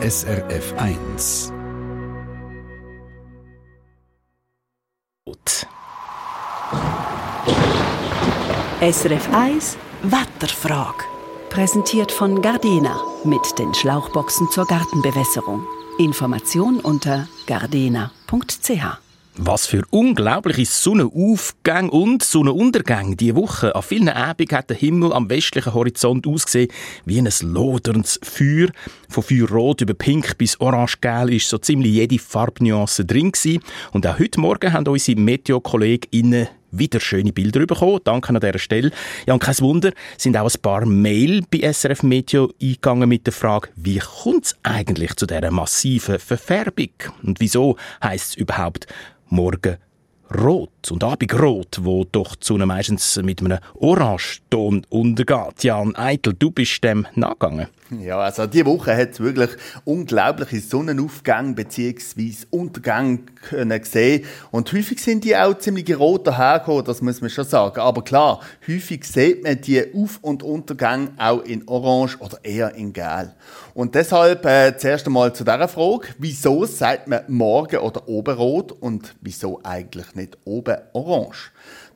[0.00, 1.52] SRF 1.
[8.80, 11.04] SRF 1 Wetterfrage.
[11.50, 15.66] Präsentiert von Gardena mit den Schlauchboxen zur Gartenbewässerung.
[15.98, 19.07] Information unter gardena.ch.
[19.40, 23.14] Was für unglaubliche Sonnenaufgänge und Sonnenuntergänge.
[23.14, 26.72] Diese Woche an vielen Abenden hat der Himmel am westlichen Horizont ausgesehen
[27.04, 28.66] wie ein loderndes Feuer.
[29.08, 33.62] Von Feuerrot über Pink bis Orange-Gel ist so ziemlich jede Farbnuance drin gewesen.
[33.92, 38.00] Und auch heute Morgen haben unsere Meteo-KollegInnen wieder schöne Bilder bekommen.
[38.02, 38.90] Danke an dieser Stelle.
[39.24, 43.32] Ja, und kein Wunder, sind auch ein paar Mail bei SRF Meteo eingegangen mit der
[43.32, 46.90] Frage, wie kommt es eigentlich zu dieser massiven Verfärbung?
[47.22, 48.88] Und wieso heißt es überhaupt
[49.28, 49.78] Morgen
[50.28, 55.62] Rot und Abigrot, wo doch zu Sonne meistens mit einem Orangeton untergeht.
[55.62, 57.68] Jan Eitel, du bist dem nachgegangen.
[57.90, 59.50] Ja, also diese Woche hat es wirklich
[59.84, 62.34] unglaubliche Sonnenaufgänge bzw.
[62.50, 67.46] Untergänge können sehen und häufig sind die auch ziemlich rot dahergekommen, das muss man schon
[67.46, 67.80] sagen.
[67.80, 72.92] Aber klar, häufig sieht man die Auf- und Untergänge auch in Orange oder eher in
[72.92, 73.32] Gel.
[73.72, 78.72] Und deshalb äh, zuerst einmal zu dieser Frage, wieso sagt man morgen oder oben rot
[78.72, 81.50] und wieso eigentlich nicht oben orange?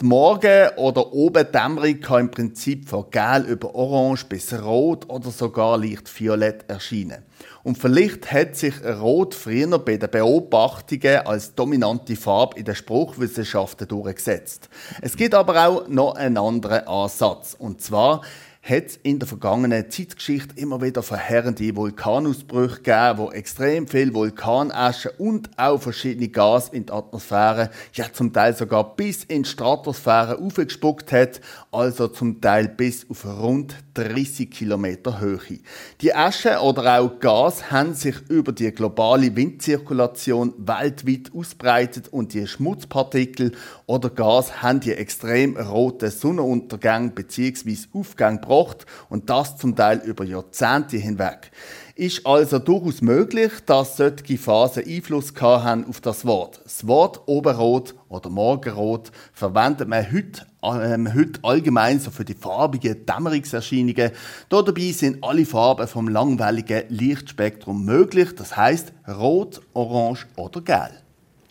[0.00, 5.76] Die Morgen- oder Obendämmerung kann im Prinzip von Gel über Orange bis Rot oder sogar
[5.76, 7.24] leicht Violett erscheinen.
[7.64, 13.88] Und vielleicht hat sich Rot früher bei den Beobachtungen als dominante Farbe in den Spruchwissenschaften
[13.88, 14.68] durchgesetzt.
[15.02, 17.56] Es gibt aber auch noch einen anderen Ansatz.
[17.58, 18.22] Und zwar
[18.62, 25.10] hat es in der vergangenen Zeitgeschichte immer wieder verheerende Vulkanausbrüche gegeben, wo extrem viel Vulkanasche
[25.12, 30.38] und auch verschiedene Gas in die Atmosphäre, ja zum Teil sogar bis in die Stratosphäre
[30.38, 35.58] aufgespuckt hat, also zum Teil bis auf rund 30 Kilometer Höhe.
[36.00, 42.46] Die Asche oder auch Gas haben sich über die globale Windzirkulation weltweit ausbreitet und die
[42.46, 43.52] Schmutzpartikel
[43.86, 47.76] oder Gas haben die extrem roten Sonnenuntergänge bzw.
[47.92, 51.50] Aufgänge gebracht und das zum Teil über Jahrzehnte hinweg.
[51.98, 56.60] Ist also durchaus möglich, dass solche Phasen Einfluss haben auf das Wort.
[56.62, 63.04] Das Wort Oberrot oder Morgenrot verwendet man heute, ähm, heute allgemein so für die farbigen
[63.04, 64.12] Dämmerungserscheinungen.
[64.48, 71.02] Dabei sind alle Farben vom langwelligen Lichtspektrum möglich, das heißt Rot, Orange oder Gelb.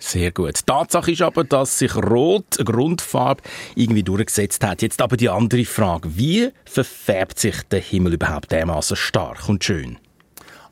[0.00, 0.66] Sehr gut.
[0.66, 3.44] Tatsache ist aber, dass sich Rot, Grundfarbe,
[3.76, 4.82] irgendwie durchgesetzt hat.
[4.82, 6.16] Jetzt aber die andere Frage.
[6.16, 9.98] Wie verfärbt sich der Himmel überhaupt dermaßen stark und schön?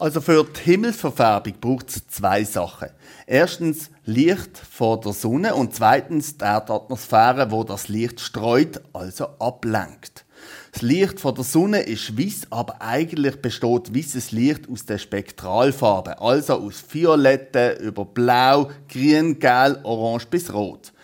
[0.01, 2.89] Also für die Himmelsverfärbung braucht es zwei Sachen.
[3.27, 10.25] Erstens Licht vor der Sonne und zweitens die Erdatmosphäre, wo das Licht streut, also ablenkt.
[10.73, 16.19] Das Licht von der Sonne ist weiß, aber eigentlich besteht weißes Licht aus der Spektralfarbe,
[16.19, 20.95] also aus Violette über Blau, Grün, Gelb, Orange bis Rot.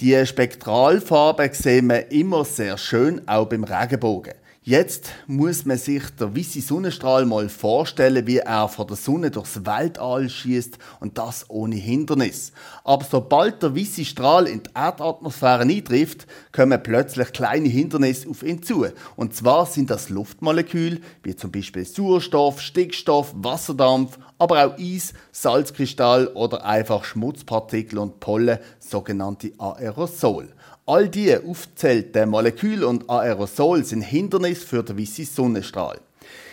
[0.00, 4.32] Die Spektralfarbe sehen wir immer sehr schön, auch beim Regenbogen.
[4.62, 9.64] Jetzt muss man sich der weiße Sonnenstrahl mal vorstellen, wie er von der Sonne durchs
[9.64, 12.52] Weltall schießt und das ohne Hindernis.
[12.84, 18.62] Aber sobald der weiße Strahl in die Erdatmosphäre eintrifft, kommen plötzlich kleine Hindernisse auf ihn
[18.62, 18.84] zu.
[19.16, 26.26] Und zwar sind das Luftmoleküle, wie zum Beispiel Sauerstoff, Stickstoff, Wasserdampf, aber auch Eis, Salzkristall
[26.34, 30.50] oder einfach Schmutzpartikel und Pollen, sogenannte Aerosol.
[30.92, 36.00] All die aufzählten Moleküle und Aerosol sind Hindernis für den weißen Sonnenstrahl.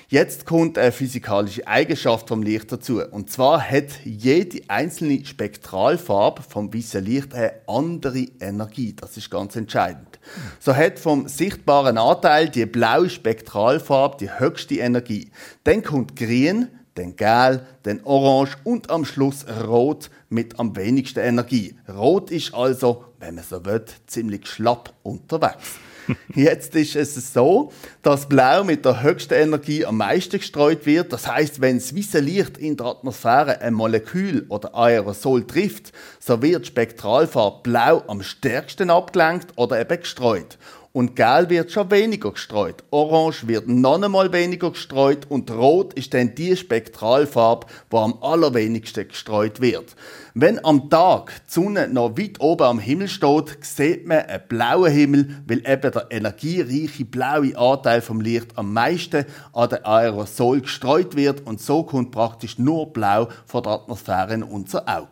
[0.09, 3.02] Jetzt kommt eine physikalische Eigenschaft vom Licht dazu.
[3.02, 8.94] Und zwar hat jede einzelne Spektralfarbe vom weißen Licht eine andere Energie.
[8.94, 10.20] Das ist ganz entscheidend.
[10.59, 15.31] So hat vom sichtbaren Anteil die blaue Spektralfarbe die höchste Energie.
[15.64, 21.75] Dann kommt Grün, dann Gel, dann Orange und am Schluss Rot mit am wenigsten Energie.
[21.88, 25.75] Rot ist also, wenn man so will, ziemlich schlapp unterwegs.
[26.36, 27.72] Jetzt ist es so,
[28.02, 31.12] dass Blau mit der höchsten Energie am meisten gestreut wird.
[31.12, 36.42] Das heißt, wenn das weiße Licht in der Atmosphäre ein Molekül oder Aerosol trifft, so
[36.42, 40.57] wird Spektralfarbe Blau am stärksten abgelenkt oder eben gestreut.
[40.97, 42.83] Und Gel wird schon weniger gestreut.
[42.89, 49.07] Orange wird noch einmal weniger gestreut und Rot ist dann die Spektralfarbe, die am allerwenigsten
[49.07, 49.95] gestreut wird.
[50.33, 54.91] Wenn am Tag die Sonne noch weit oben am Himmel steht, sieht man einen blauen
[54.91, 61.15] Himmel, weil eben der energiereiche blaue Anteil vom Licht am meisten an den Aerosol gestreut
[61.15, 65.11] wird und so kommt praktisch nur Blau von der Atmosphäre in unser Auge.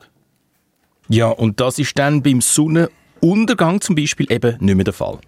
[1.09, 5.19] Ja, und das ist dann beim Sonnenuntergang zum Beispiel eben nicht mehr der Fall.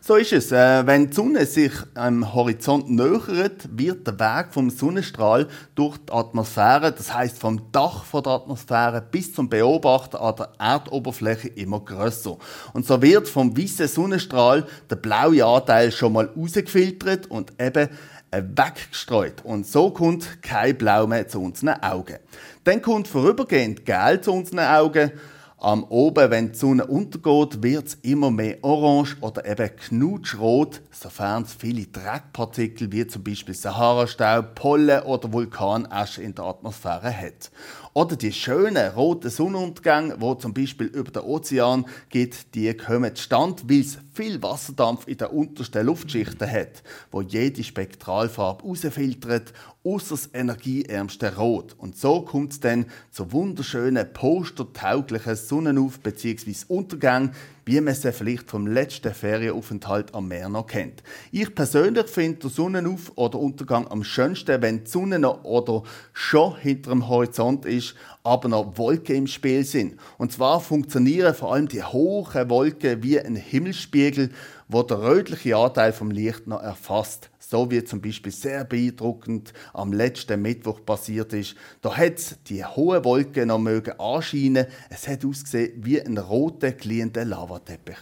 [0.00, 0.52] So ist es.
[0.52, 6.12] Äh, wenn die Sonne sich am Horizont nähert, wird der Weg vom Sonnenstrahl durch die
[6.12, 11.80] Atmosphäre, das heißt vom Dach von der Atmosphäre bis zum Beobachter an der Erdoberfläche immer
[11.80, 12.36] größer.
[12.72, 17.88] Und so wird vom weißen Sonnenstrahl der blaue Anteil schon mal rausgefiltert und eben
[18.30, 19.44] äh, weggestreut.
[19.44, 22.18] Und so kommt kein Blau mehr zu unseren Augen.
[22.64, 25.12] Dann kommt vorübergehend Gel zu unseren Augen
[25.58, 31.44] am Oben, wenn die Sonne untergeht, wird es immer mehr orange oder eben knutschrot, sofern
[31.44, 37.50] es viele Dreckpartikel wie zum Beispiel Sahara-Staub, Pollen oder Vulkanasche in der Atmosphäre hat.
[37.94, 43.62] Oder die schönen roten Sonnenuntergänge, wo zum Beispiel über den Ozean geht, die kommen zustande,
[43.66, 49.52] weil es viel Wasserdampf in der untersten Luftschichten hat, wo jede Spektralfarbe rausfiltert,
[49.84, 51.74] außer das energieärmste Rot.
[51.76, 56.54] Und so kommt es dann zu wunderschönen, postertauglichen Sonnenauf- bzw.
[56.68, 57.32] Untergang,
[57.66, 61.02] wie man sie vielleicht vom letzten Ferienaufenthalt am Meer noch kennt.
[61.32, 65.82] Ich persönlich finde den Sonnenauf- oder Untergang am schönsten, wenn die Sonne noch oder
[66.12, 69.98] schon hinter dem Horizont ist, aber noch Wolken im Spiel sind.
[70.16, 74.30] Und zwar funktionieren vor allem die hohen Wolken wie ein Himmelsspiegel,
[74.68, 77.30] wo der rötliche Anteil vom Licht noch erfasst.
[77.38, 81.54] So wie zum Beispiel sehr beeindruckend am letzten Mittwoch passiert ist.
[81.80, 84.66] Da hat die hohen Wolken noch mögen anscheinen.
[84.90, 87.98] Es hat ausgesehen wie ein roter, glühender Lavateppich.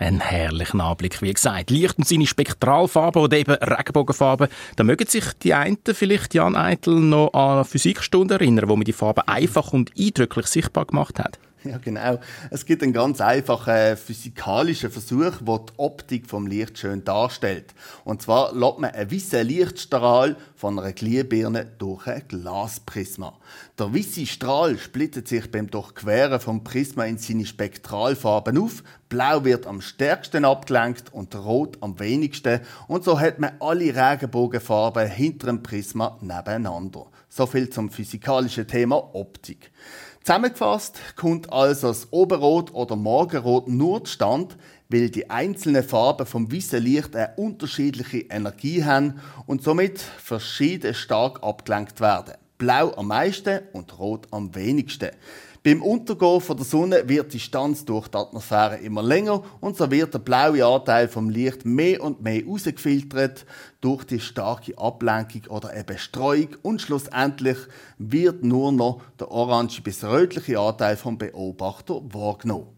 [0.00, 1.70] Ein herrlicher Anblick, wie gesagt.
[1.70, 4.48] Licht und seine Spektralfarben oder eben Regenbogenfarben.
[4.76, 8.92] Da mögen sich die einen vielleicht, Jan Eitel, noch an Physikstunden erinnern, wo man die
[8.92, 11.38] Farben einfach und eindrücklich sichtbar gemacht hat.
[11.64, 12.18] Ja, genau.
[12.50, 17.74] Es gibt einen ganz einfachen physikalischen Versuch, der die Optik vom Licht schön darstellt.
[18.04, 23.36] Und zwar lässt man einen weißen Lichtstrahl von einer Glühbirne durch ein Glasprisma.
[23.78, 28.84] Der weiße Strahl splittet sich beim Durchqueren vom Prisma in seine Spektralfarben auf.
[29.08, 32.60] Blau wird am stärksten abgelenkt und Rot am wenigsten.
[32.86, 37.06] Und so hat man alle Regenbogenfarben hinter dem Prisma nebeneinander.
[37.28, 39.70] So viel zum physikalischen Thema Optik.
[40.22, 44.56] Zusammengefasst kommt also das Oberrot oder Morgenrot nur zustande,
[44.88, 51.42] weil die einzelnen Farben vom weißen Licht eine unterschiedliche Energie haben und somit verschieden stark
[51.42, 52.34] abgelenkt werden.
[52.58, 55.10] Blau am meisten und Rot am wenigsten.
[55.64, 59.90] Beim Untergehen von der Sonne wird die Distanz durch die Atmosphäre immer länger und so
[59.90, 63.44] wird der blaue Anteil vom Licht mehr und mehr rausgefiltert
[63.80, 67.58] durch die starke Ablenkung oder eben Streuung und schlussendlich
[67.98, 72.68] wird nur noch der orange bis rötliche Anteil vom Beobachter wahrgenommen.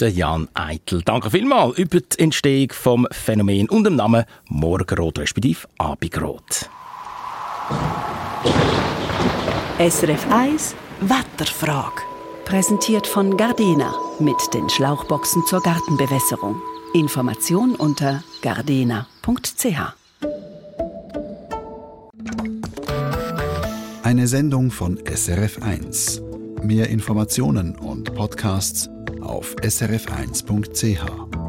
[0.00, 1.02] Der Jan Eitel.
[1.02, 6.68] Danke vielmals über die Entstehung vom Phänomen und dem Namen Morgenrot respektive Abendrot.
[9.78, 12.13] SRF 1 Wetterfrage.
[12.44, 16.60] Präsentiert von Gardena mit den Schlauchboxen zur Gartenbewässerung.
[16.92, 19.94] Information unter gardena.ch.
[24.02, 26.22] Eine Sendung von SRF1.
[26.62, 28.88] Mehr Informationen und Podcasts
[29.20, 31.43] auf srf1.ch.